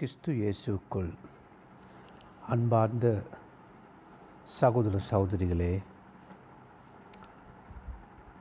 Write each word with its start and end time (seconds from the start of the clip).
கிறிஸ்து 0.00 0.32
இயேசுக்குள் 0.34 1.14
அன்பார்ந்த 2.46 3.22
சகோதர 4.42 5.00
சகோதரிகளே 5.10 5.82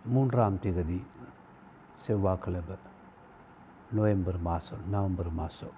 மூன்றாம் 0.05 0.59
திகதி 0.63 0.99
செவ்வாய்க்கிழமை 1.95 2.77
நவம்பர் 3.91 4.39
மாதம் 4.39 4.83
நவம்பர் 4.89 5.31
மாதம் 5.31 5.77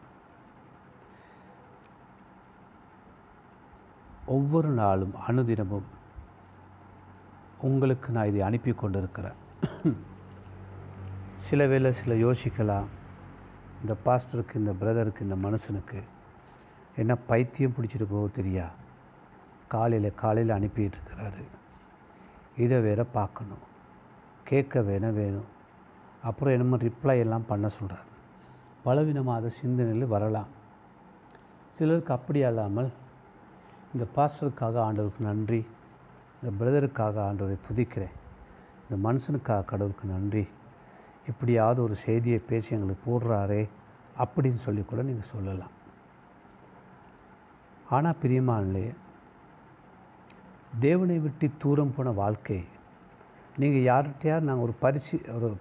ஒவ்வொரு 4.26 4.70
நாளும் 4.70 5.14
அனுதினமும் 5.28 5.88
உங்களுக்கு 7.58 8.12
நான் 8.12 8.28
இதை 8.28 8.42
அனுப்பி 8.42 8.72
கொண்டிருக்கிறேன். 8.72 9.36
சில 11.38 11.66
வேளை 11.68 11.94
சில 11.94 12.14
யோசிக்கலாம். 12.16 12.88
இந்த 13.82 13.94
பாஸ்டருக்கு 14.06 14.56
இந்த 14.56 14.74
பிரதருக்கு 14.82 15.22
இந்த 15.22 15.36
மனுஷனுக்கு 15.36 16.00
என்ன 16.96 17.14
பைத்தியம் 17.30 17.74
பிடிச்சிருக்கோ 17.78 18.22
தெரியா? 18.40 18.66
காலையில் 19.68 20.20
காலையில் 20.22 20.56
அனுப்பிட்டு 20.58 20.98
இருக்கிறாரு 21.00 21.44
இதை 22.58 22.78
வேற 22.82 23.04
பார்க்கணும். 23.04 23.66
கேட்க 24.44 24.82
வேணும் 24.82 25.18
வேணும். 25.22 25.50
அப்புறம் 26.24 26.54
என்னமோ 26.54 26.78
ரிப்ளை 26.78 27.16
எல்லாம் 27.24 27.50
பண்ண 27.50 27.68
சொல்கிறார் 27.68 28.08
பலவீனமாத 28.86 29.48
சிந்தனையில் 29.48 30.14
வரலாம். 30.14 30.52
சிலருக்கு 31.78 32.14
அப்படி 32.14 32.40
அல்லாமல் 32.44 32.90
இந்த 33.94 34.06
பாஸ்டருக்காக 34.16 34.76
ஆண்டவருக்கு 34.88 35.22
நன்றி. 35.30 35.62
இந்த 36.40 36.50
பிரதருக்காக 36.60 37.16
ஆண்டவரை 37.28 37.58
துதிக்கிறேன். 37.68 38.16
இந்த 38.88 38.96
மனுஷனுக்காக 39.08 39.66
கடவுளுக்கு 39.72 40.08
நன்றி. 40.08 40.44
இப்படியாவது 41.28 41.84
ஒரு 41.84 41.96
செய்தியை 41.96 42.40
பேசி 42.40 42.76
எங்களுக்கு 42.76 43.12
போடுறாரே 43.12 43.70
அப்படின்னு 44.20 44.54
சொல்லி 44.54 44.82
கூட 44.82 45.02
நீங்கள் 45.02 45.32
சொல்லலாம். 45.32 45.74
ஆனால் 47.90 48.16
பிரியமானே 48.22 48.96
தேவனை 50.80 51.20
விட்டு 51.20 51.52
தூரம் 51.58 51.94
போன 51.94 52.12
வாழ்க்கை 52.12 52.64
நீங்கள் 53.58 53.82
யார்கிட்டயாவது 53.82 54.40
நாங்கள் 54.40 54.64
ஒரு 54.64 54.74
பரிசு 54.80 55.20
ஒரு 55.36 55.58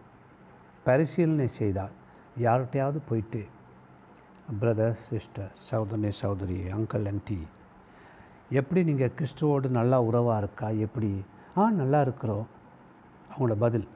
பரிசீலனை 0.85 1.49
செய்தால் 1.49 1.95
யார்கிட்டையாவது 2.41 3.01
போயிட்டு 3.09 3.47
பிரதர் 4.61 4.99
சிஸ்டர் 5.11 5.53
சகோதரனே 5.71 6.09
சகோதரி 6.09 6.69
அங்கிள் 6.69 7.07
ஆன்டி 7.07 7.47
எப்படி 8.51 8.85
நீங்கள் 8.85 9.15
கிறிஸ்துவோடு 9.15 9.69
நல்லா 9.69 10.03
உறவாக 10.03 10.39
இருக்கா 10.39 10.69
எப்படி 10.69 11.25
ஆ 11.57 11.71
நல்லா 11.71 12.01
இருக்கிறோம் 12.01 12.47
அவங்களோட 13.31 13.59
பதில் 13.59 13.87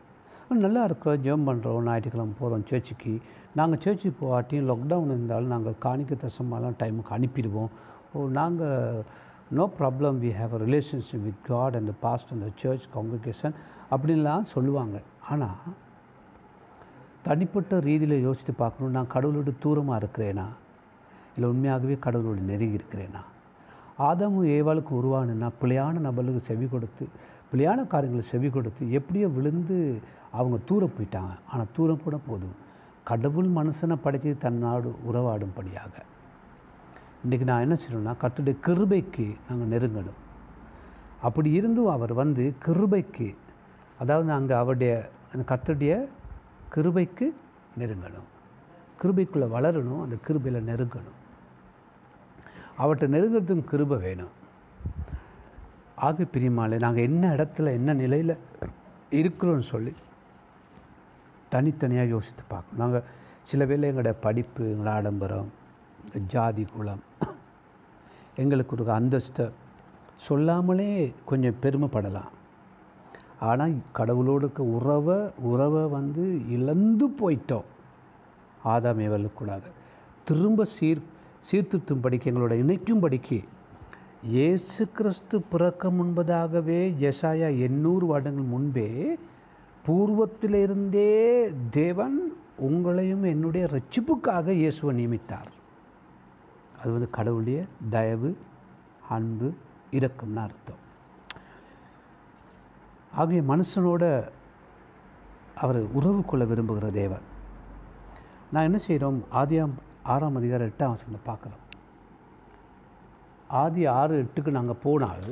நல்லா 0.55 0.85
இருக்கிறோம் 0.85 1.23
ஜெபம் 1.25 1.49
பண்ணுறோம். 1.49 1.85
ஞாயிற்றுக்கிழமை 1.85 2.35
போகிறோம் 2.39 2.65
சர்ச்சுக்கு. 2.67 3.21
நாங்கள் 3.55 3.81
சர்ச்சுக்கு 3.81 4.19
போகாட்டியும் 4.23 4.69
லாக்டவுன் 4.71 5.13
இருந்தாலும் 5.15 5.53
நாங்கள் 5.55 5.81
காணிக்க 5.85 6.17
தசமாலாம் 6.25 6.79
டைமுக்கு 6.83 7.15
அனுப்பிடுவோம். 7.17 7.71
ஓ 8.13 8.29
நாங்கள் 8.29 9.03
no 9.51 9.71
problem 9.79 10.19
we 10.25 10.31
have 10.39 10.53
a 10.55 10.61
relationship 10.67 11.25
with 11.27 11.43
God 11.43 11.75
and 11.75 11.93
past 12.01 12.33
அந்த 12.33 12.49
சர்ச் 12.57 12.87
காங்கிரிகேஷன் 12.95 13.55
அப்படின்லாம் 13.91 14.41
சொல்லுவாங்க. 14.41 15.03
ஆனால் 15.29 15.57
தனிப்பட்ட 17.23 17.81
ரீதியில் 17.81 18.21
யோசித்து 18.21 18.53
பார்க்கணும். 18.53 18.93
நான் 18.93 19.13
கடவுளோட 19.15 19.53
தூரமாக 19.65 20.01
இருக்கிறேனா? 20.03 20.47
இல்லை 21.35 21.51
உண்மையாகவே 21.51 21.99
கடவுளோட 22.07 22.41
நெருங்கி 22.41 22.79
இருக்கிறேனா? 22.79 23.23
ஆதமும் 24.09 24.49
ஏவாளுக்கு 24.57 24.93
உருவானுன்னா 25.01 25.49
பிள்ளையான 25.61 26.01
நபர்களுக்கு 26.07 26.49
செவி 26.51 26.67
கொடுத்து 26.75 27.05
பிள்ளையான 27.51 27.81
காரியங்களை 27.93 28.25
செவி 28.33 28.49
கொடுத்து 28.57 28.83
எப்படியோ 28.99 29.29
விழுந்து 29.37 29.77
அவங்க 30.39 30.57
தூரம் 30.69 30.95
போயிட்டாங்க. 30.97 31.33
ஆனால் 31.51 31.73
தூரம் 31.77 32.03
போட 32.05 32.17
போதும். 32.29 32.57
கடவுள் 33.11 33.49
மனுஷனை 33.59 33.97
படைத்து 34.05 34.33
தன்னோடு 34.45 34.89
உறவாடும்படியாக. 35.09 35.95
இன்றைக்கி 37.25 37.47
நான் 37.51 37.65
என்ன 37.67 37.77
செய்யணும்னா 37.81 38.15
கத்துடைய 38.23 38.57
கிருபைக்கு 38.67 39.27
நாங்கள் 39.49 39.73
நெருங்கணும். 39.75 40.21
அப்படி 41.29 41.49
இருந்தும் 41.59 41.93
அவர் 41.97 42.13
வந்து 42.23 42.45
கிருபைக்கு 42.67 43.29
அதாவது 44.03 44.31
அங்கே 44.39 44.55
அவருடைய 44.63 44.93
அந்த 45.33 45.43
கத்துடைய 45.53 45.95
கிருபைக்கு 46.75 47.27
நெருங்கணும். 47.81 48.29
கிருபைக்குள்ளே 49.01 49.49
வளரணும் 49.57 50.03
அந்த 50.05 50.17
கிருபையில் 50.27 50.69
நெருங்கணும். 50.71 51.19
அவற்றை 52.83 53.07
நெருங்கிறதுக்கும் 53.15 53.71
கிருப 53.71 53.99
வேணும். 54.05 54.35
ஆக 56.07 56.25
பிரியமாலே 56.35 56.77
நாங்கள் 56.85 57.07
என்ன 57.09 57.25
இடத்துல 57.37 57.73
என்ன 57.79 57.93
நிலையில் 58.03 58.35
இருக்கிறோன்னு 59.21 59.67
சொல்லி 59.73 59.93
தனித்தனியாக 61.55 62.13
யோசித்து 62.15 62.45
பார்க்கணும். 62.49 62.83
நாங்கள் 62.83 63.07
சில 63.51 63.65
வேளை 63.71 63.85
எங்களோட 63.91 64.13
படிப்பு 64.27 64.63
எங்களோட 64.73 64.93
ஆடம்பரம் 64.99 65.49
இந்த 66.05 66.19
ஜாதி 66.35 66.65
குலம் 66.75 67.03
எங்களுக்கு 68.43 68.75
ஒரு 68.77 68.93
அந்தஸ்தை 68.99 69.47
சொல்லாமலே 70.27 70.89
கொஞ்சம் 71.31 71.61
பெருமைப்படலாம். 71.63 72.33
ஆனால் 73.49 73.75
கடவுளோடு 73.99 74.43
இருக்க 74.45 74.63
உறவை 74.79 75.19
உறவை 75.51 75.83
வந்து 75.97 76.25
இழந்து 76.57 77.07
போயிட்டோம். 77.21 77.69
ஆதாம் 78.73 79.01
ஏவலுக்கூடாக 79.07 79.65
திரும்ப 80.29 80.65
சீர் 80.75 81.01
சீர்திருத்தும்படிக்கு 81.49 82.29
எங்களோட 82.31 82.55
இணைக்கும்படிக்கு 82.63 83.45
இயேசு 84.23 84.93
கிறிஸ்து 84.93 85.37
பிறக்க 85.53 85.91
முன்பதாகவே 85.91 86.81
யசாயா 87.05 87.49
எண்ணூறு 87.59 88.07
வருடங்கள் 88.07 88.53
முன்பே 88.55 89.17
பூர்வத்திலிருந்தே 89.87 91.11
தேவன் 91.71 92.19
உங்களையும் 92.69 93.25
என்னுடைய 93.33 93.69
ரட்சிப்புக்காக 93.75 94.47
இயேசுவை 94.49 94.93
நியமித்தார். 95.01 95.51
அது 96.81 96.93
வந்து 96.93 97.11
கடவுளுடைய 97.11 97.65
தயவு 97.91 98.37
அன்பு 99.09 99.49
இரக்கம்னு 99.93 100.43
அர்த்தம். 100.47 100.83
ஆகிய 103.15 103.43
மனுஷனோட 103.53 104.05
அவர் 105.55 105.79
உறவு 105.93 106.25
கொள்ள 106.25 106.45
விரும்புகிற 106.45 106.91
தேவன். 107.03 107.27
நான் 108.53 108.65
என்ன 108.65 108.79
செய்கிறோம் 108.79 109.25
ஆதியாம் 109.31 109.75
ஆறாம் 110.09 110.39
அதிகாரம் 110.39 110.69
எட்டாம் 110.71 110.93
வசனத்தை 110.93 111.21
பார்க்குறோம் 111.27 111.65
ஆதி 113.63 113.83
ஆறு 113.87 114.15
எட்டுக்கு 114.23 114.51
நாங்கள் 114.57 114.79
போனால் 114.85 115.27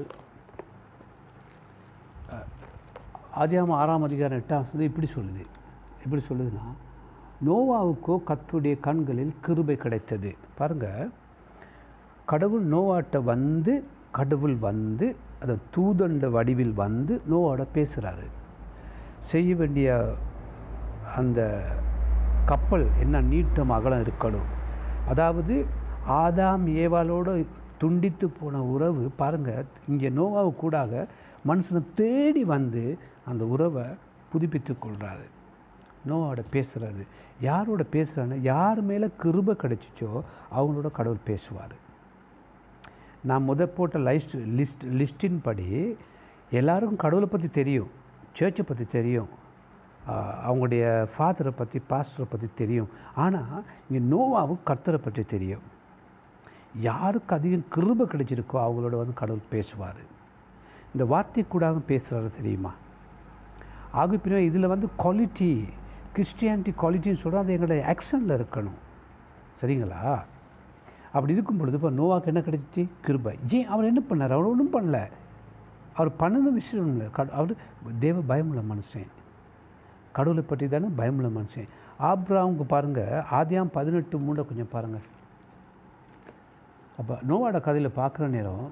ஆதியாம 3.42 3.74
ஆறாம் 3.82 4.04
அதிகாரம் 4.08 4.40
எட்டாம் 4.40 4.62
வசனம் 4.62 4.88
இப்படி 4.88 5.08
சொல்லுது. 5.14 5.44
எப்படி 6.04 6.22
சொல்லுதுன்னா 6.28 6.66
நோவாவுக்கோ 7.46 8.14
கத்துடைய 8.30 8.80
கண்களில் 8.86 9.32
கிருபை 9.40 9.76
கிடைத்தது. 9.76 10.32
பாருங்கள் 10.58 11.10
கடவுள் 12.32 12.66
நோவாட்ட 12.74 13.22
வந்து 13.32 13.74
கடவுள் 14.18 14.56
வந்து 14.68 15.08
அதை 15.42 15.56
தூதண்ட 15.76 16.30
வடிவில் 16.36 16.74
வந்து 16.84 17.20
நோவோட 17.30 17.64
பேசுகிறாரு 17.78 18.28
செய்ய 19.30 19.54
வேண்டிய 19.54 20.16
அந்த 21.16 21.40
கப்பல் 22.46 22.86
என்ன 23.04 23.20
நீட்டம் 23.32 23.74
அகலம் 23.76 24.04
இருக்கணும்? 24.04 24.48
அதாவது 25.10 25.54
ஆதாம் 26.22 26.66
ஏவாலோடு 26.82 27.32
துண்டித்து 27.80 28.26
போன 28.38 28.60
உறவு 28.74 29.02
பாருங்கள் 29.20 29.66
இங்கே 29.90 30.08
நோவாவு 30.18 30.50
கூடாக 30.62 30.92
மனுஷனை 31.48 31.82
தேடி 32.00 32.42
வந்து 32.54 32.84
அந்த 33.30 33.42
உறவை 33.54 33.84
புதுப்பித்து 34.32 34.72
கொள்கிறாரு 34.74 35.26
நோவோட 36.08 36.40
பேசுகிறது 36.54 37.02
யாரோட 37.48 37.82
பேசுகிறான்னு 37.94 38.36
யார் 38.42 38.80
மேலே 38.90 39.06
கிருப 39.22 39.54
கிடைச்சிச்சோ 39.62 40.10
அவங்களோட 40.56 40.88
கடவுள் 40.98 41.26
பேசுவார். 41.30 41.74
நான் 43.28 43.46
முத 43.48 43.66
போட்ட 43.76 43.98
லைஸ்ட் 44.08 44.36
லிஸ்ட் 44.58 44.84
லிஸ்டின் 45.00 45.40
படி 45.42 45.66
எல்லாருக்கும் 46.60 47.02
கடவுளை 47.04 47.28
பற்றி 47.30 47.48
தெரியும் 47.58 47.90
சர்ச்சை 48.38 48.64
பற்றி 48.66 48.84
தெரியும். 48.96 49.30
அவங்களுடைய 50.48 50.84
ஃபாதரை 51.14 51.52
பற்றி 51.60 51.78
பாஸ்டரை 51.90 52.26
பற்றி 52.28 52.48
தெரியும். 52.54 52.88
ஆனால் 53.14 53.64
இங்கே 53.90 54.16
நோவாவும் 54.16 54.64
கர்த்தரை 54.66 55.00
பற்றி 55.06 55.24
தெரியும். 55.24 55.64
யாருக்கு 56.80 57.34
அதிகம் 57.34 57.68
கிருபை 57.68 58.06
கிடைச்சிருக்கோ 58.06 58.58
அவங்களோட 58.66 58.96
வந்து 59.02 59.14
கடவுள் 59.14 59.50
பேசுவார். 59.50 60.02
இந்த 60.92 61.04
வார்த்தை 61.04 61.44
கூடாக 61.48 61.80
பேசுகிறாரு 61.88 62.30
தெரியுமா? 62.36 62.72
ஆக 63.92 64.16
பின்னா 64.16 64.36
இதில் 64.36 64.72
வந்து 64.74 64.88
குவாலிட்டி 65.04 65.50
கிறிஸ்டியானிட்டி 66.14 66.72
குவாலிட்டின்னு 66.82 67.22
சொல்கிறோம் 67.22 67.42
அது 67.42 67.52
எங்களுடைய 67.52 67.80
ஆக்ஷனில் 67.92 68.36
இருக்கணும். 68.38 68.78
சரிங்களா? 69.60 70.00
அப்படி 71.12 71.32
இருக்கும் 71.32 71.56
பொழுது 71.56 71.76
இப்போ 71.76 71.90
நோவாக்கு 71.90 72.30
என்ன 72.32 72.40
கிடைச்சிச்சு? 72.40 72.88
கிருபை. 73.02 73.38
ஏன்? 73.50 73.66
அவர் 73.66 73.84
என்ன 73.84 74.00
பண்ணார்? 74.08 74.34
அவர் 74.36 74.50
ஒன்றும் 74.52 74.74
பண்ணல. 74.74 74.98
அவர் 75.94 76.16
பண்ணின 76.16 76.48
விஷயம் 76.48 76.88
இல்லை. 76.88 77.06
அவர் 77.32 77.54
தேவ 77.98 78.20
பயமுள்ள 78.20 78.60
மனுஷன். 78.74 79.08
கடவுளை 80.16 80.42
பற்றி 80.42 80.66
தானே 80.68 80.88
பயமுள்ள 80.98 81.28
மனுஷன். 81.38 81.68
ஆப்ராவுக்கு 82.10 82.64
பாருங்கள் 82.74 83.22
ஆதியாம் 83.38 83.74
பதினெட்டு 83.76 84.18
மூட 84.18 84.42
கொஞ்சம் 84.42 84.72
பாருங்கள் 84.74 85.06
அப்போ 87.00 87.14
நோவாட 87.28 87.56
கதையில் 87.60 87.96
பார்க்குற 87.98 88.26
நேரம் 88.36 88.66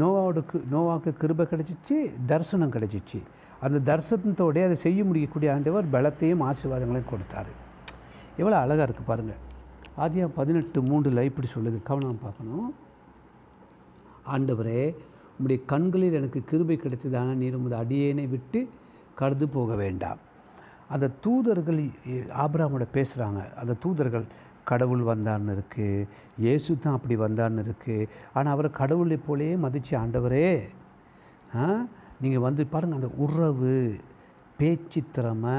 நோவாவோட 0.00 0.40
நோவாவுக்கு 0.72 1.10
கிருபை 1.22 1.44
கிடச்சிச்சு 1.50 1.96
தரிசனம் 2.26 2.74
கிடச்சிச்சு. 2.74 3.18
அந்த 3.64 3.78
தரிசனத்தோடய 3.88 4.64
அதை 4.68 4.76
செய்ய 4.86 5.00
முடியக்கூடிய 5.04 5.48
ஆண்டவர் 5.54 5.92
பலத்தையும் 5.94 6.42
ஆசீர்வாதங்களையும் 6.48 7.10
கொடுத்தாரு. 7.12 7.52
எவ்வளோ 8.40 8.56
அழகாக 8.58 8.86
இருக்குது 8.88 9.10
பாருங்கள் 9.10 9.42
ஆதியா 10.04 10.26
பதினெட்டு 10.38 10.78
மூன்றில் 10.82 11.26
இப்படி 11.28 11.48
சொல்லுது. 11.54 11.78
கவனம் 11.82 12.24
பார்க்கணும். 12.24 12.66
ஆண்டவரே 14.34 14.82
உங்களுடைய 15.36 15.60
கண்களில் 15.72 16.18
எனக்கு 16.18 16.40
கிருபை 16.50 16.76
கிடைத்ததான 16.82 17.34
நீர் 17.40 17.56
உமது 17.58 17.76
அடியேனை 17.82 18.26
விட்டு 18.34 18.60
கருது 19.20 19.46
போக 19.56 19.74
வேண்டாம். 19.84 20.20
அந்த 20.94 21.06
தூதர்கள் 21.24 21.80
ஆபிரகாமோட 22.42 22.84
பேசுகிறாங்க 22.96 23.40
அந்த 23.60 23.76
தூதர்கள் 23.84 24.26
கடவுள் 24.70 25.02
வந்தார்னு 25.12 25.54
இருக்குது 25.56 26.06
இயேசு 26.44 26.70
தான் 26.84 26.96
அப்படி 26.98 27.16
வந்தார்னு 27.24 27.62
இருக்குது 27.66 28.08
ஆனால் 28.36 28.54
அவரை 28.54 28.70
கடவுளை 28.80 29.18
போலே 29.26 29.50
மதித்து 29.64 29.94
ஆண்டவரே. 30.02 30.48
நீங்கள் 32.22 32.44
வந்து 32.46 32.62
பாருங்கள் 32.72 33.00
அந்த 33.00 33.10
உறவு 33.24 33.74
பேச்சு 34.58 35.00
திறமை 35.16 35.58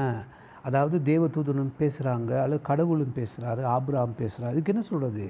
அதாவது 0.68 0.96
தேவதூதனும் 1.10 1.74
பேசுகிறாங்க 1.80 2.32
அல்லது 2.44 2.62
கடவுளும் 2.70 3.16
பேசுகிறாரு 3.18 3.62
ஆபிராம் 3.74 4.18
பேசுகிறாரு 4.20 4.54
இதுக்கு 4.54 4.72
என்ன 4.74 4.84
சொல்கிறது 4.90 5.26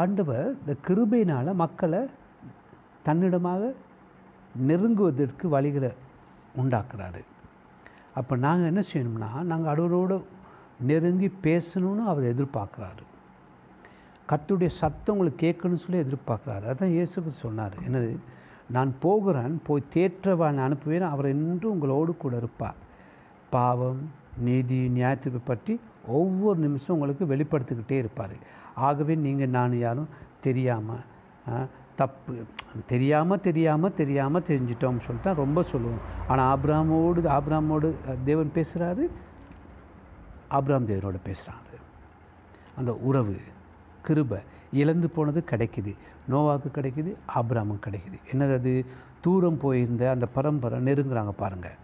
ஆண்டவர் 0.00 0.46
இந்த 0.60 0.74
கிருபையினால் 0.86 1.58
மக்களை 1.62 2.02
தன்னிடமாக 3.06 3.72
நெருங்குவதற்கு 4.68 5.46
வழிகிற 5.48 5.86
உண்டாக்குறாரு. 6.56 7.22
அப்போ 8.14 8.36
நாங்கள் 8.36 8.66
என்ன 8.66 8.82
செய்யணும்னா 8.92 9.42
நாங்கள் 9.42 9.72
அடவரோடு 9.74 10.22
நெருங்கி 10.80 11.32
பேசணும்னு 11.42 12.04
அவர் 12.04 12.24
எதிர்பார்க்குறாரு. 12.24 13.04
கத்துடைய 14.30 14.66
சத்தம் 14.66 15.18
உங்களுக்கு 15.18 15.40
கேட்கணும்னு 15.46 15.82
சொல்லி 15.84 16.02
எதிர்பார்க்குறாரு. 16.04 16.64
அதான் 16.72 16.94
இயேசுக்கு 16.96 17.32
சொன்னார். 17.44 17.74
என்னது? 17.86 18.16
நான் 18.70 18.94
போகிறேன் 19.00 19.62
போய் 19.66 19.90
தேற்றவான் 19.94 20.58
அனுப்புவேன் 20.66 21.00
அவர் 21.00 21.26
என்றும் 21.26 21.72
உங்களோடு 21.72 22.16
கூட 22.16 22.36
இருப்பார். 22.36 22.74
பாவம் 23.50 24.10
நீதி 24.38 24.88
நியாயத்தை 24.88 25.40
பற்றி 25.44 25.80
ஒவ்வொரு 26.06 26.58
நிமிஷம் 26.58 26.94
உங்களுக்கு 26.94 27.24
வெளிப்படுத்திக்கிட்டே 27.24 27.96
இருப்பார். 27.98 28.34
ஆகவே 28.74 29.14
நீங்கள் 29.14 29.48
நான் 29.48 29.78
யாரும் 29.78 30.08
தெரியாமல் 30.40 31.06
தப்பு. 32.00 32.34
தெரியாமல் 32.92 33.42
தெரியாமல் 33.46 33.96
தெரியாமல் 34.00 34.46
தெரிஞ்சிட்டோம்னு 34.50 35.06
சொல்லிட்டு 35.06 35.32
ரொம்ப 35.42 35.62
சொல்லுவோம். 35.72 36.04
ஆனால் 36.30 36.48
ஆப்ராமோடு 36.54 37.22
ஆப்ராமோடு 37.38 37.88
தேவன் 38.28 38.54
பேசுகிறாரு 38.58 39.04
ஆப்ராம் 40.58 40.88
தேவனோட 40.90 41.18
பேசுகிறாரு 41.28 41.76
அந்த 42.80 42.92
உறவு 43.08 43.36
கிருபை 44.06 44.38
இழந்து 44.80 45.08
போனது 45.14 45.40
கிடைக்குது. 45.50 45.92
நோவாக்கு 46.32 46.68
கிடைக்குது 46.76 47.10
ஆப்ராமும் 47.38 47.84
கிடைக்குது. 47.86 48.18
என்னது 48.32 48.54
அது? 48.60 48.72
தூரம் 49.24 49.60
போயிருந்த 49.62 50.04
அந்த 50.14 50.26
பரம்பரை 50.36 50.76
நெருங்குறாங்க 50.86 51.32
பாருங்கள் 51.42 51.78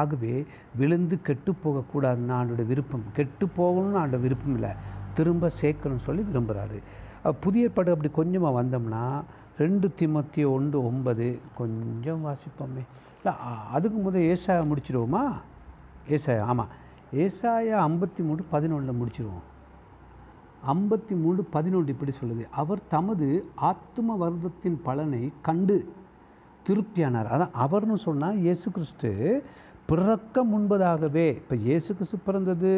ஆகவே 0.00 0.34
விழுந்து 0.80 1.14
கெட்டு 1.28 1.52
போகக்கூடாதுன்னு 1.62 2.34
ஆண்டோட 2.38 2.64
விருப்பம். 2.72 3.06
கெட்டு 3.16 3.46
போகணும்னு 3.58 4.00
ஆண்டோட 4.02 4.20
விருப்பம் 4.26 4.54
இல்லை. 4.58 4.72
திரும்ப 5.18 5.50
சேர்க்கணும்னு 5.60 6.06
சொல்லி 6.08 6.24
விரும்புகிறாரு 6.28 6.78
புதிய 7.44 7.64
படம் 7.76 7.94
அப்படி 7.94 8.10
கொஞ்சமாக 8.18 8.58
வந்தோம்னா 8.58 9.02
ரெண்டு 9.60 9.86
திமுத்தி 9.98 10.42
ஒன்று 10.54 10.78
ஒன்பது. 10.90 11.28
கொஞ்சம் 11.60 12.22
வாசிப்போமே. 12.26 12.82
இல்லை 13.20 13.32
அதுக்கு 13.76 13.98
முதல் 14.06 14.28
ஏசாயா 14.32 14.62
முடிச்சிடுவோமா 14.70 15.22
ஏசாயா 16.14 16.44
ஆமாம் 16.50 16.70
ஏசாயா 17.22 17.76
ஐம்பத்தி 17.86 18.22
மூணு 18.28 18.42
பதினொன்றில் 18.52 19.00
முடிச்சிடுவோம் 19.00 19.46
ஐம்பத்தி 20.72 21.14
மூணு 21.22 21.40
பதினொன்று 21.54 21.92
இப்படி 21.94 22.12
சொல்லுது. 22.20 22.44
அவர் 22.62 22.80
தமது 22.94 23.26
ஆத்ம 23.70 24.16
வருதத்தின் 24.22 24.78
பலனை 24.86 25.22
கண்டு 25.48 25.76
திருப்தியானார். 26.66 27.28
அதான் 27.34 27.56
அவர்னு 27.64 27.96
சொன்னால் 28.06 28.40
இயேசு 28.46 28.66
கிறிஸ்து 28.76 29.10
பிறக்க 29.90 30.44
முன்பதாகவே 30.52 31.26
இப்போ 31.40 31.54
இயேசு 31.68 31.90
கிறிஸ்து 31.94 32.18
பிறந்தது 32.26 32.72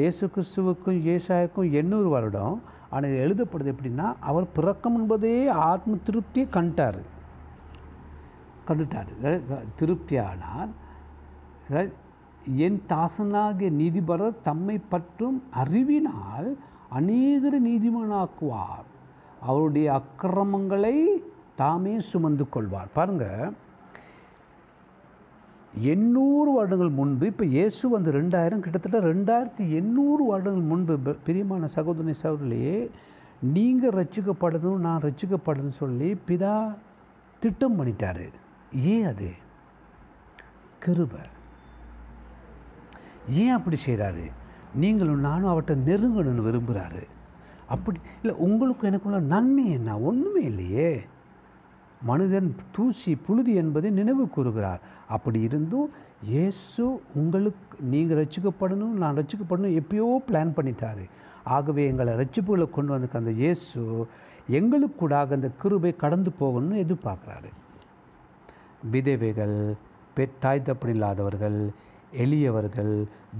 இயேசு 0.00 0.24
கிறிஸ்துவுக்கும் 0.34 0.98
ஏசாய்க்கும் 1.14 1.70
எண்ணூறு 1.80 2.08
வருடம். 2.16 2.56
ஆனால் 2.90 3.10
இது 3.10 3.26
எழுதப்படுது 3.26 3.74
எப்படின்னா 3.74 4.14
அவர் 4.20 4.52
பிறக்கம் 4.52 5.00
என்பதே 5.00 5.48
ஆத்ம 5.48 5.96
திருப்தியை 6.06 6.48
கண்டார். 6.48 7.02
கண்டுட்டார். 8.68 9.08
திருப்தியானால் 9.80 10.70
என் 12.64 12.82
தாசனாகிய 12.88 13.70
நீதிபரர் 13.80 14.42
தம்மை 14.42 14.78
பற்றும் 14.78 15.42
அறிவினால் 15.50 16.56
அநேகரை 16.98 17.58
நீதிமனாக்குவார். 17.68 18.86
அவருடைய 19.40 19.92
அக்கிரமங்களை 19.92 21.22
தாமே 21.60 21.94
சுமந்து 22.10 22.48
கொள்வார். 22.48 22.92
பாருங்கள் 22.92 23.52
எண்ணூறு 25.82 26.52
வருடங்கள் 26.52 26.88
முன்பு 26.88 27.26
இப்போ 27.26 27.44
இயேசு 27.44 27.88
வந்து 27.88 28.12
ரெண்டாயிரம் 28.12 28.60
கிட்டத்தட்ட 28.60 29.00
ரெண்டாயிரத்தி 29.00 29.70
எண்ணூறு 29.70 30.24
வருடங்கள் 30.26 30.62
முன்பு 30.62 31.14
பிரியமான 31.26 31.66
சகோதரி 31.66 32.14
சகோதரியே 32.22 32.90
நீங்கள் 33.42 33.90
ரச்சிக்கப்படணும் 33.90 34.76
நான் 34.76 35.02
ரச்சிக்கப்படணும்னு 35.02 35.68
சொல்லி 35.68 36.16
பிதா 36.28 36.76
திட்டம் 37.40 37.80
பண்ணிட்டார். 37.80 38.30
ஏன் 38.72 39.04
அது? 39.04 39.30
கிருபை. 40.78 41.20
ஏன் 43.28 43.50
அப்படி 43.50 43.76
செய்கிறாரு 43.86 44.30
நீங்களும் 44.74 45.20
நானும் 45.20 45.50
அவர்கிட்ட 45.52 45.74
நெருங்கணும்னு 45.74 46.46
விரும்புகிறாரு 46.48 47.02
அப்படி 47.66 47.98
இல்லை 48.22 48.36
உங்களுக்கும் 48.36 48.88
எனக்குள்ள 48.90 49.20
நன்மை 49.20 49.70
என்ன? 49.70 49.98
ஒன்றுமே 49.98 50.40
இல்லையே. 50.40 51.06
மனிதன் 52.02 52.54
தூசி 52.72 53.14
புழுதி 53.26 53.54
என்பதை 53.54 53.90
நினைவு 53.90 54.28
கூறுகிறார். 54.28 54.80
அப்படி 55.08 55.40
இருந்தும் 55.40 55.90
இயேசு 56.22 56.84
உங்களுக்கு 57.14 57.76
நீங்கள் 57.92 58.18
ரசிக்கப்படணும் 58.20 58.94
நான் 59.02 59.18
ரசிக்கப்படணும் 59.20 59.76
எப்பயோ 59.80 60.08
பிளான் 60.28 60.56
பண்ணிட்டாரு. 60.58 61.04
ஆகவே 61.56 61.82
எங்களை 61.86 62.14
ரட்சிப்புகளை 62.20 62.66
கொண்டு 62.70 62.92
வந்திருக்க 62.92 63.18
அந்த 63.18 63.30
இயேசு 63.30 63.80
எங்களுக்கு 64.58 64.96
கூடாக 64.96 65.34
அந்த 65.34 65.48
கிருபை 65.62 65.92
கடந்து 65.96 66.30
போகணும்னு 66.40 66.82
எதிர்பார்க்குறாரு. 66.84 67.50
விதவைகள் 68.94 69.56
பெட்டாய் 70.16 70.66
தப்படி 70.68 70.92
இல்லாதவர்கள் 70.96 71.58
எளியவர்கள் 72.24 72.92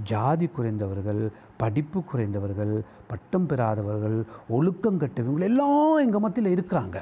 ஜாதி 0.03 0.47
குறைந்தவர்கள் 0.47 1.21
படிப்பு 1.57 1.99
குறைந்தவர்கள் 1.99 2.73
பட்டம் 3.07 3.47
பெறாதவர்கள் 3.49 4.17
ஒழுக்கம் 4.47 4.99
கட்டவங்க 5.03 5.47
எல்லாம் 5.49 6.01
எங்கள் 6.05 6.23
மத்தியில் 6.25 6.55
இருக்கிறாங்க. 6.55 6.97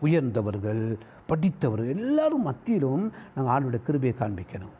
உயர்ந்தவர்கள் 0.00 0.98
படித்தவர்கள் 1.26 1.96
எல்லாரும் 1.96 2.42
மத்தியிலும் 2.42 3.12
நாங்கள் 3.34 3.54
ஆண்டோட 3.54 3.82
கிருபையை 3.82 4.18
காண்பிக்கணும். 4.18 4.76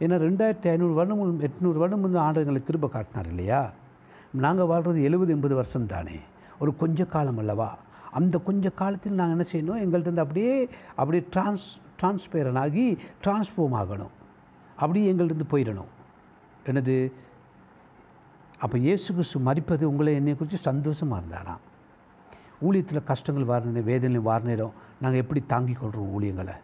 ஏன்னா 0.00 0.16
ரெண்டாயிரத்தி 0.26 0.68
ஐநூறு 0.68 0.92
வருடம் 0.92 1.40
எட்நூறு 1.40 1.78
வருடம் 1.82 2.00
வந்து 2.00 2.18
ஆண்டு 2.18 2.38
எங்களுக்கு 2.38 2.66
கிருபை 2.66 2.88
காட்டினார் 2.88 3.28
இல்லையா? 3.28 3.72
நாங்கள் 4.32 4.66
வாழ்கிறது 4.66 5.02
எழுபது 5.02 5.32
எண்பது 5.32 5.54
வருஷம் 5.54 5.86
தானே. 5.86 6.18
ஒரு 6.58 6.76
கொஞ்ச 6.76 7.04
காலம் 7.04 7.38
அல்லவா? 7.38 7.78
அந்த 8.10 8.38
கொஞ்ச 8.38 8.70
காலத்தில் 8.70 9.12
நாங்கள் 9.12 9.46
என்ன 9.46 9.50
செய்யணும்? 9.52 9.82
எங்கள்கிட்ட 9.84 10.18
அப்படியே 10.18 10.68
அப்படியே 10.96 11.28
ட்ரான்ஸ் 11.36 11.68
டிரான்ஸ்பேரன் 12.02 12.58
ஆகி 12.58 12.98
டிரான்ஸ்ஃபார்ம் 13.24 13.78
ஆகணும். 13.82 14.14
அப்படியே 14.76 15.12
எங்கள்கிட்ட 15.12 15.44
போயிடணும். 15.50 15.92
என்னது? 16.66 17.12
அப்போ 18.58 18.78
இயேசு 18.78 19.12
கிறிஸ்து 19.12 19.40
மறிப்பது 19.40 19.82
உங்களை 19.82 20.14
என்னை 20.14 20.36
குறித்து 20.36 20.56
சந்தோஷமாக 20.56 21.22
இருந்தாராம். 21.22 21.70
ஊழியத்தில் 22.66 23.08
கஷ்டங்கள் 23.10 23.50
வர 23.50 23.64
நேரம் 23.66 23.88
வேதனை 23.90 24.20
வர 24.28 24.42
நேரம் 24.50 24.76
நாங்கள் 25.02 25.22
எப்படி 25.22 25.40
தாங்கிக் 25.52 25.80
கொள்கிறோம் 25.80 26.12
ஊழியங்களை? 26.16 26.54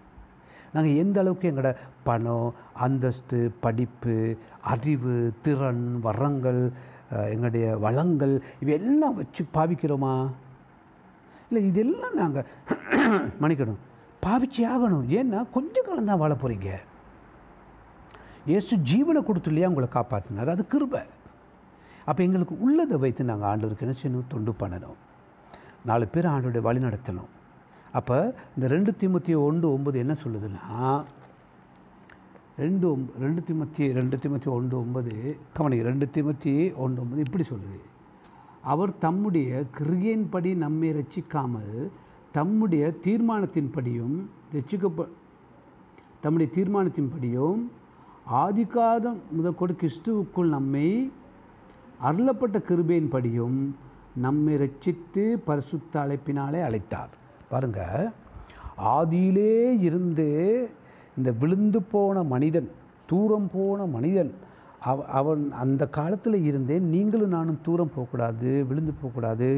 நாங்கள் 0.74 0.98
எந்த 1.02 1.16
அளவுக்கு 1.22 1.50
எங்களோட 1.50 1.70
பணம் 2.08 2.48
அந்தஸ்து 2.86 3.38
படிப்பு 3.64 4.16
அறிவு 4.74 5.14
திறன் 5.44 5.86
வரங்கள் 6.06 6.60
எங்களுடைய 7.34 7.66
வளங்கள் 7.84 8.34
இவையெல்லாம் 8.62 9.18
வச்சு 9.20 9.42
பாவிக்கிறோமா? 9.56 10.14
இல்லை 11.50 11.62
இதெல்லாம் 11.70 12.16
நாங்கள் 12.22 12.46
மன்னிக்கணும். 13.42 13.80
பாவிச்சு 14.26 14.62
ஆகணும். 14.74 15.06
ஏன்னா 15.18 15.40
கொஞ்ச 15.56 15.82
காலம் 15.86 16.10
தான் 16.10 16.22
வாழ 16.22 16.32
போகிறீங்க 16.34 16.70
இயேசு 18.50 18.74
ஜீவனை 18.90 19.20
கொடுத்து 19.24 19.50
இல்லையா 19.50 19.68
உங்களை 19.70 19.88
காப்பாற்றினார் 19.94 20.54
அது 20.54 20.62
கிருபை. 20.72 21.02
அப்போ 22.08 22.20
எங்களுக்கு 22.26 22.54
உள்ளதை 22.66 22.96
வைத்து 23.04 23.30
நாங்கள் 23.30 23.48
ஆண்டவருக்கு 23.50 23.84
என்ன 23.86 23.94
செய்யணும்? 23.98 24.30
தொண்டு 24.34 24.52
பண்ணணும். 24.60 24.98
நாலு 25.84 26.06
பேர் 26.08 26.26
ஆண்டோடைய 26.26 26.62
வழி 26.68 26.80
நடத்தணும். 26.84 27.30
அப்போ 27.98 28.16
இந்த 28.54 28.66
ரெண்டு 28.74 28.90
திமுத்தி 29.00 29.34
ஒன்று 29.48 29.66
ஒம்பது 29.76 29.96
என்ன 30.04 30.14
சொல்லுதுன்னா 30.24 31.04
ரெண்டு 32.56 32.84
ஒம் 32.90 33.04
ரெண்டு 33.20 33.42
திமுத்தி 33.48 33.84
ரெண்டு 33.92 34.16
திமுத்தி 34.16 34.48
ஒன்று 34.56 34.74
ஒன்பது 34.78 35.12
கவனிக்க 35.56 35.88
ரெண்டு 35.88 36.06
திமுத்தி 36.16 36.54
ஒன்று 36.84 37.00
ஒன்பது 37.02 37.24
இப்படி 37.26 37.44
சொல்லுது. 37.50 37.78
அவர் 38.72 38.92
தம்முடைய 38.98 39.64
கிரியின்படி 39.78 40.50
நம்மை 40.64 40.88
ரசிக்காமல் 41.00 41.90
தம்முடைய 42.32 42.84
தீர்மானத்தின்படியும் 43.06 44.16
ரட்சிக்கப்ப 44.54 45.06
தம்முடைய 46.20 46.48
தீர்மானத்தின்படியும் 46.56 47.60
ஆதிகாதம் 48.44 49.20
முதற்கொண்டு 49.36 49.74
கிறிஸ்துவுக்குள் 49.82 50.54
நம்மை 50.56 50.88
அருளப்பட்ட 52.08 52.58
கிருபையின்படியும் 52.68 53.58
நம்மை 54.20 54.54
ரட்சித்து 54.56 55.24
பரிசுத்த 55.44 56.00
அழைப்பினாலே 56.00 56.60
அழைத்தார். 56.68 57.12
பாருங்க 57.50 57.80
ஆதியிலே 58.96 59.54
இருந்து 59.80 60.26
இந்த 61.16 61.30
விழுந்து 61.32 61.80
போன 61.82 62.22
மனிதன் 62.24 62.68
தூரம் 63.06 63.48
போன 63.52 63.86
மனிதன் 63.86 64.30
அவ 64.80 65.04
அவன் 65.10 65.42
அந்த 65.52 65.82
காலத்தில் 65.88 66.44
இருந்தே 66.44 66.76
நீங்களும் 66.92 67.28
நானும் 67.28 67.58
தூரம் 67.62 67.92
போகக்கூடாது 67.94 68.50
விழுந்து 68.68 68.92
போகக்கூடாது 68.92 69.48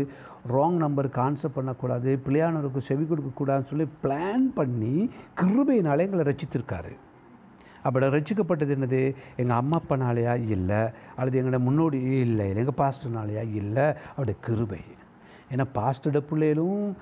ராங் 0.48 0.78
நம்பருக்கு 0.78 1.20
ஆன்சர் 1.20 1.54
பண்ணக்கூடாது 1.54 2.10
பிள்ளையானவருக்கு 2.24 2.88
செவி 2.88 3.04
கொடுக்கக்கூடாதுன்னு 3.04 3.70
சொல்லி 3.72 3.86
பிளான் 4.02 4.46
பண்ணி 4.54 4.94
கிருபையினாலே 5.40 6.06
எங்களை 6.08 6.24
ரசித்திருக்காரு 6.24 6.92
அப்படி 7.82 8.06
ரசிக்கப்பட்டது 8.06 8.76
என்னது? 8.76 9.14
எங்கள் 9.36 9.56
அம்மா 9.56 9.80
அப்பனாலையா? 9.80 10.48
இல்லை. 10.48 10.90
அல்லது 11.16 11.42
எங்களோட 11.42 11.58
முன்னோடி 11.58 12.00
இல்லை. 12.00 12.56
எங்கள் 12.56 12.74
பாஸ்டர்னாலையா? 12.76 13.54
இல்லை. 13.54 13.92
அவருடைய 14.10 14.40
கிருபை. 14.40 14.78
ஏன்னா 15.54 15.64
பாஸ்டர் 15.72 16.24
பிள்ளைகளும் 16.24 16.96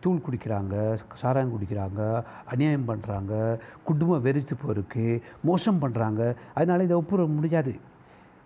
தூள் 0.00 0.20
குடிக்கிறாங்க 0.30 0.96
சாராயம் 1.14 1.52
குடிக்கிறாங்க 1.52 2.24
அநியாயம் 2.44 2.88
பண்ணுறாங்க 2.88 3.58
குடும்பம் 3.84 4.24
வெறித்து 4.24 4.56
போயிருக்கு 4.66 5.20
மோசம் 5.42 5.80
பண்ணுறாங்க 5.80 6.34
அதனால 6.54 6.82
இதை 6.82 6.96
ஒப்புற 6.96 7.24
முடியாது. 7.24 7.74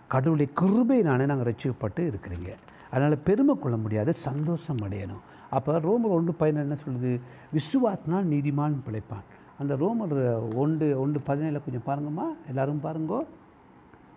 கடவுளுடைய 0.09 0.53
கிருபையினானே 0.61 1.25
நாங்கள் 1.25 1.55
ரசிக்கப்பட்டு 1.55 2.01
இருக்கிறீங்க. 2.01 2.51
அதனால் 2.91 3.19
பெருமை 3.19 3.59
கொள்ள 3.59 3.77
முடியாது 3.77 4.13
சந்தோஷம் 4.13 4.77
அடையணும். 4.77 5.23
அப்போ 5.51 5.81
ரோமர் 5.81 6.09
ஒன்று 6.09 6.35
பயன் 6.35 6.57
என்ன 6.57 6.77
சொல்லுது? 6.85 7.21
விசுவாத்தினால் 7.53 8.29
நீதிமான் 8.33 8.77
பிழைப்பான். 8.87 9.25
அந்த 9.59 9.75
ரோமர் 9.75 10.55
ஒன்று 10.55 11.01
ஒன்று 11.01 11.21
பதினேழில் 11.27 11.63
கொஞ்சம் 11.65 11.87
பாருங்கம்மா. 11.87 12.47
எல்லாரும் 12.49 12.83
பாருங்கோ. 12.83 13.27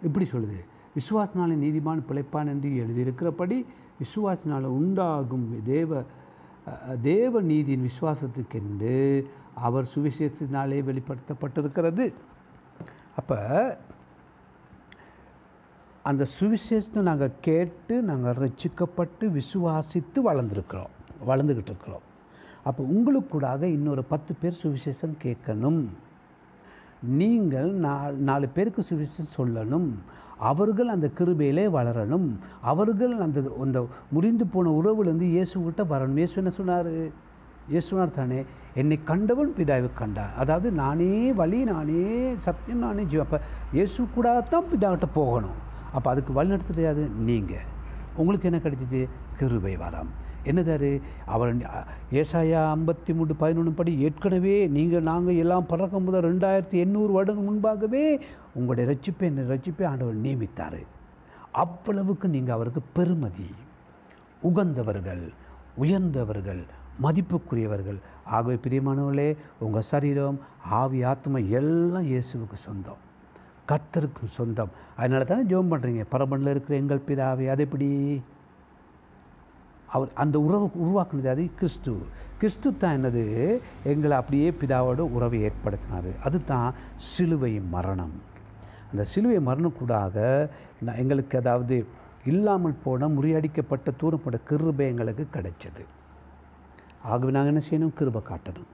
இப்படி 0.04 0.30
சொல்லுது. 0.32 0.60
விசுவாசினாலே 0.96 1.56
நீதிமான் 1.64 2.04
பிழைப்பான் 2.10 2.48
என்று 2.48 2.70
எழுதியிருக்கிறபடி 2.70 3.66
விசுவாசினால் 4.04 4.64
உண்டாகும் 4.64 5.64
தேவ 5.64 6.04
தேவ 7.02 7.42
நீதியின் 7.42 7.88
விசுவாசத்துக்கென்று 7.88 9.26
அவர் 9.56 9.90
சுவிசேஷத்தினாலே 9.96 10.80
வெளிப்படுத்தப்பட்டிருக்கிறது. 10.90 12.14
அப்போ 13.18 13.38
அந்த 16.04 16.26
சுவிசேஷத்தை 16.40 17.02
நாங்கள் 17.02 17.32
கேட்டு 17.42 18.02
நாங்கள் 18.02 18.34
ரட்சிக்கப்பட்டு 18.34 19.20
விசுவாசித்து 19.20 20.20
வளர்ந்துருக்கிறோம் 20.26 20.94
வளர்ந்துக்கிட்டு 21.28 21.72
இருக்கிறோம். 21.72 22.06
அப்போ 22.68 22.82
உங்களுக்கு 22.96 23.30
கூடாக 23.34 23.64
இன்னொரு 23.78 24.04
பத்து 24.12 24.32
பேர் 24.42 24.62
சுவிசேஷம் 24.64 25.16
கேட்கணும். 25.24 25.82
நீங்கள் 27.20 27.70
நாலு 27.86 28.16
நாலு 28.30 28.46
பேருக்கு 28.56 28.82
சுவிசேஷம் 28.90 29.36
சொல்லணும். 29.38 29.90
அவர்கள் 30.50 30.90
அந்த 30.96 31.08
கிருபையிலே 31.18 31.66
வளரணும். 31.78 32.28
அவர்கள் 32.72 33.14
அந்த 33.26 33.40
அந்த 33.66 33.80
முறிந்து 34.16 34.46
போன 34.54 34.74
உறவுலேருந்து 34.80 35.28
இயேசுகிட்ட 35.36 35.84
வரணும். 35.94 36.20
இயேசு 36.22 36.36
என்ன 36.42 36.54
சொன்னார்? 36.60 36.92
இயேசுனார் 37.72 38.18
தானே 38.18 38.40
என்னை 38.82 38.98
கண்டவன் 39.10 39.50
பிதாவை 39.56 39.90
கண்டான் 40.02 40.36
அதாவது 40.42 40.68
நானே 40.82 41.14
வழி 41.40 41.60
நானே 41.72 42.04
சத்தியம் 42.46 42.84
நானே 42.86 43.04
ஜீவ 43.12 43.24
அப்போ 43.26 43.40
இயேசு 43.78 44.06
கூட 44.18 44.28
தான் 44.54 44.70
பிதாவிட்ட 44.72 45.08
போகணும். 45.18 45.58
அப்போ 45.96 46.08
அதுக்கு 46.14 46.32
வழி 46.38 46.54
நடத்துறது 46.54 47.04
நீங்கள் 47.30 47.68
உங்களுக்கு 48.22 48.50
என்ன 48.50 48.60
கிடைச்சிது? 48.66 49.02
கிருபை 49.40 49.76
வரம். 49.84 50.12
என்னதாரு 50.50 50.92
அவர் 51.34 51.52
ஏசாயா 52.20 52.60
ஐம்பத்தி 52.76 53.12
மூணு 53.18 53.36
பதினொன்று 53.42 53.74
படி 53.80 53.92
ஏற்கனவே 54.08 54.56
நீங்கள் 54.78 55.08
நாங்கள் 55.10 55.40
எல்லாம் 55.44 55.70
பறக்கும் 55.72 56.06
முதல் 56.08 56.28
ரெண்டாயிரத்தி 56.28 56.78
எண்ணூறு 56.84 57.12
வருடங்கள் 57.18 57.48
முன்பாகவே 57.50 58.04
உங்களுடைய 58.58 58.86
ரட்சிப்பை 58.92 59.28
என்னை 59.30 59.44
ரட்சிப்பை 59.54 59.86
ஆண்டவர் 59.92 60.24
நியமித்தார். 60.26 60.82
அவ்வளவுக்கு 61.64 62.28
நீங்கள் 62.36 62.56
அவருக்கு 62.58 62.82
பெருமதி. 62.98 63.50
உகந்தவர்கள் 64.50 65.24
உயர்ந்தவர்கள் 65.84 66.62
மதிப்புக்குரியவர்கள். 67.06 68.00
ஆகவே 68.36 68.56
பிரியமானவர்களே 68.66 69.30
உங்கள் 69.66 69.88
சரீரம் 69.92 70.38
ஆவி 70.80 71.00
ஆத்மா 71.12 71.40
எல்லாம் 71.60 72.08
இயேசுவுக்கு 72.12 72.58
சொந்தம். 72.68 73.02
கத்தருக்கு 73.72 74.26
சொந்தம். 74.40 74.72
அதனால 75.00 75.24
தானே 75.30 75.44
ஜெபம் 75.52 75.72
பண்ணுறீங்க 75.72 76.04
பரமனில் 76.14 76.52
இருக்கிற 76.54 76.76
எங்கள் 76.82 77.06
பிதாவை 77.08 77.48
அது 77.54 77.64
எப்படி 77.68 77.90
அவர் 79.88 80.10
அந்த 80.14 80.40
உறவு 80.40 80.72
உருவாக்குனது 80.84 81.28
அது 81.28 81.50
கிறிஸ்து. 81.56 81.98
கிறிஸ்து 82.38 82.78
தான் 82.78 83.06
என்னது? 83.06 83.60
எங்களை 83.84 84.18
அப்படியே 84.18 84.52
பிதாவோட 84.52 84.98
உறவை 84.98 85.44
ஏற்படுத்தினார். 85.44 86.22
அதுதான் 86.24 86.74
சிலுவை 86.96 87.60
மரணம். 87.60 88.22
அந்த 88.92 89.04
சிலுவை 89.04 89.54
மரணக்கூடாக 89.54 90.48
நான் 90.82 90.96
எங்களுக்கு 90.96 91.38
அதாவது 91.38 91.86
இல்லாமல் 92.26 92.76
போன 92.84 93.08
முறியடிக்கப்பட்ட 93.08 93.92
தூரப்பட்ட 93.98 94.40
கிருபை 94.40 94.88
எங்களுக்கு 94.88 95.28
கிடைச்சது. 95.32 95.86
ஆகவே 97.04 97.32
நாங்கள் 97.32 97.62
என்ன 97.62 97.64
செய்யணும்? 97.70 97.94
கிருபை 97.94 98.22
காட்டணும். 98.30 98.72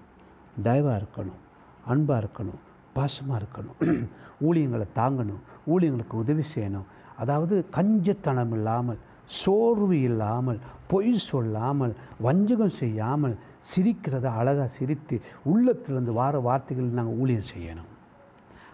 தயவாக 0.64 1.02
இருக்கணும். 1.02 1.42
அன்பாக 1.86 2.28
இருக்கணும். 2.28 2.60
பாசமாக 2.96 3.42
இருக்கணும். 3.42 4.08
ஊழியங்களை 4.46 4.88
தாங்கணும். 4.96 5.42
ஊழியங்களுக்கு 5.68 6.14
உதவி 6.14 6.44
செய்யணும். 6.56 6.86
அதாவது 7.18 7.66
கஞ்சத்தனம் 7.76 8.52
இல்லாமல் 8.52 8.98
சோர்வு 9.26 10.02
இல்லாமல் 10.02 10.60
பொய் 10.88 11.18
சொல்லாமல் 11.18 11.96
வஞ்சகம் 12.22 12.78
செய்யாமல் 12.82 13.38
சிரிக்கிறத 13.76 14.24
அழகாக 14.24 14.68
சிரித்து 14.68 15.22
உள்ளத்திலிருந்து 15.44 16.14
வார 16.14 16.40
வார்த்தைகள் 16.40 16.86
நாங்கள் 16.86 17.16
ஊழியம் 17.16 17.52
செய்யணும். 17.56 17.92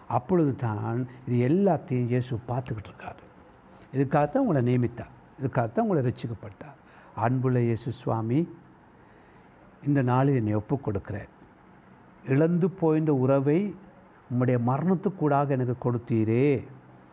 அப்பொழுது 0.06 0.54
தான் 0.54 1.08
இது 1.26 1.36
எல்லாத்தையும் 1.48 2.06
இயேசு 2.06 2.38
பார்த்துக்கிட்டு 2.48 2.90
இருக்காரு. 2.92 3.22
இதுக்காகத்தான் 3.94 4.44
உங்களை 4.44 4.62
நியமித்தார். 4.62 5.14
இதுக்காகத்தான் 5.40 5.86
உங்களை 5.86 6.12
ரசிக்கப்பட்டார் 6.12 6.78
அன்புள்ள 7.14 7.60
இயேசு 7.60 7.92
சுவாமி 7.92 8.48
இந்த 9.82 10.02
நாளில் 10.02 10.34
என்னை 10.34 10.54
ஒப்புக் 10.54 10.84
கொடுக்கிறேன். 10.84 11.28
இழந்து 12.28 12.70
போய்ந்த 12.70 13.14
உறவை 13.14 13.74
உம்முடைய 14.32 14.58
மரணத்துக்கூடாக 14.66 15.48
எனக்கு 15.48 15.76
கொடுத்தீரே. 15.84 16.64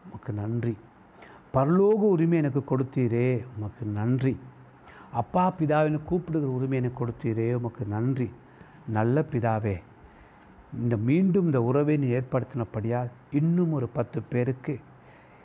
உமக்கு 0.05 0.33
நன்றி. 0.33 0.77
பரலோக 1.57 2.01
உரிமை 2.15 2.37
எனக்கு 2.37 2.61
கொடுத்தீரே 2.63 3.43
உமக்கு 3.55 3.85
நன்றி. 3.85 4.37
அப்பா 5.11 5.53
பிதாவின்னு 5.59 5.99
கூப்பிடுகிற 6.03 6.51
உரிமை 6.51 6.77
எனக்கு 6.77 6.99
கொடுத்தீரே 7.03 7.53
உமக்கு 7.53 7.85
நன்றி. 7.85 8.29
நல்ல 8.87 9.25
பிதாவே 9.31 9.75
இந்த 10.73 10.97
மீண்டும் 10.97 11.45
இந்த 11.45 11.61
உறவை 11.61 11.97
நீ 11.97 12.07
ஏற்படுத்தினபடியால் 12.07 13.09
இன்னும் 13.31 13.73
ஒரு 13.73 13.87
பத்து 13.87 14.21
பேருக்கு 14.21 14.79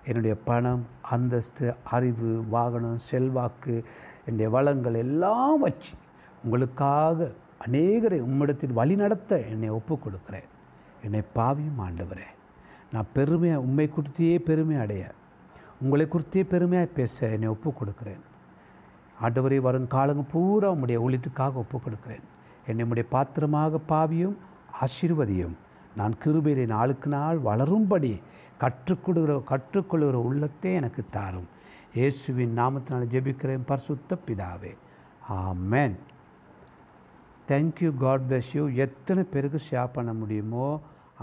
என்னுடைய 0.06 0.34
பணம் 0.44 0.86
அந்தஸ்து 1.02 1.74
அறிவு 1.84 2.44
வாகனம் 2.50 2.98
செல்வாக்கு 2.98 3.84
என்னுடைய 4.24 4.48
வளங்கள் 4.50 4.94
எல்லாம் 4.94 5.58
வச்சு 5.58 5.92
உங்களுக்காக 6.44 7.30
அநேகரை 7.66 8.18
உம்மிடத்தில் 8.28 8.78
வழி 8.80 8.94
நடத்த 8.96 9.38
என்னை 9.40 9.68
ஒப்புக் 9.68 10.04
கொடுக்குறேன் 10.04 10.48
என்னை 11.02 11.22
பாவியும் 11.34 11.80
ஆண்டவரே. 11.80 12.28
நான் 12.92 13.12
பெருமையாக 13.12 13.60
உண்மை 13.60 13.90
குறித்தியே 13.96 14.38
பெருமை 14.38 14.76
அடைய 14.76 15.14
உங்களை 15.82 16.04
குறித்தே 16.08 16.42
பெருமையாக 16.52 16.88
பேச 16.98 17.30
என்னை 17.34 17.48
ஒப்புக் 17.54 17.78
கொடுக்கிறேன் 17.78 18.22
ஆண்டவரை 19.24 19.58
வரும் 19.66 19.88
காலங்கள் 19.94 20.30
பூரா 20.32 20.68
உம்முடைய 20.74 20.98
ஒளித்துக்காக 21.06 21.60
ஒப்பு 21.62 21.78
கொடுக்கிறேன் 21.80 22.26
என்னை 22.70 23.04
பாத்திரமாக 23.14 23.80
பாவியும் 23.92 24.36
ஆசீர்வதியும். 24.84 25.56
நான் 25.98 26.14
கிருபையிலே 26.24 26.64
நாளுக்கு 26.74 27.08
நாள் 27.14 27.38
வளரும்படி 27.48 28.12
கற்றுக்கொடுகிற 28.62 29.32
கற்றுக்கொள்கிற 29.50 30.18
உள்ளத்தை 30.28 30.70
எனக்கு 30.80 31.02
தாரும். 31.16 31.48
இயேசுவின் 31.98 32.56
நாமத்தினால் 32.60 33.10
ஜெபிக்கிறேன் 33.14 33.68
பரிசுத்த 33.70 34.18
பிதாவே. 34.26 34.72
ஆமேன். 35.42 35.96
Thank you 37.50 37.90
God 38.04 38.26
bless 38.28 38.52
you 38.56 38.64
எத்தனை 38.86 39.22
பேருக்கு 39.32 39.60
ஷேர் 39.70 39.94
பண்ண 39.96 40.12
முடியுமோ 40.20 40.66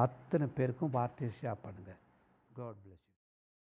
அத்தனை 0.05 0.47
பேருக்கும் 0.57 0.95
வார்த்தையை 0.97 1.31
ஷேர் 1.41 1.61
பண்ணுங்கள் 1.65 1.99
காட் 2.51 2.79
பிளஸ் 2.83 3.08